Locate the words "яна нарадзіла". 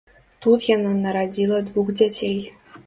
0.69-1.61